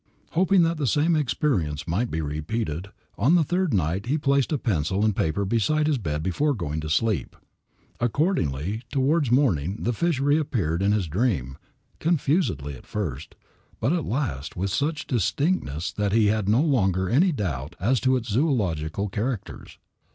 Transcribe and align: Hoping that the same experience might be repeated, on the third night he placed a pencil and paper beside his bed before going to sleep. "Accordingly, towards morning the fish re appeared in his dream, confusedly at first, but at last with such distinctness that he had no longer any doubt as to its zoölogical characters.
Hoping 0.31 0.63
that 0.63 0.77
the 0.77 0.87
same 0.87 1.15
experience 1.15 1.87
might 1.87 2.09
be 2.09 2.21
repeated, 2.21 2.87
on 3.19 3.35
the 3.35 3.43
third 3.43 3.71
night 3.71 4.07
he 4.07 4.17
placed 4.17 4.51
a 4.51 4.57
pencil 4.57 5.05
and 5.05 5.15
paper 5.15 5.45
beside 5.45 5.85
his 5.85 5.99
bed 5.99 6.23
before 6.23 6.55
going 6.55 6.79
to 6.81 6.89
sleep. 6.89 7.35
"Accordingly, 7.99 8.81
towards 8.91 9.29
morning 9.29 9.77
the 9.83 9.93
fish 9.93 10.19
re 10.19 10.39
appeared 10.39 10.81
in 10.81 10.91
his 10.91 11.05
dream, 11.07 11.55
confusedly 11.99 12.73
at 12.73 12.87
first, 12.87 13.35
but 13.79 13.93
at 13.93 14.03
last 14.05 14.57
with 14.57 14.71
such 14.71 15.05
distinctness 15.05 15.91
that 15.91 16.13
he 16.13 16.25
had 16.29 16.49
no 16.49 16.61
longer 16.63 17.07
any 17.07 17.31
doubt 17.31 17.75
as 17.79 17.99
to 17.99 18.15
its 18.17 18.35
zoölogical 18.35 19.07
characters. 19.11 19.77